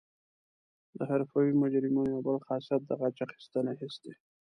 [0.97, 4.13] د حرفوي مجرمینو یو بل خاصیت د غچ اخیستنې حس دی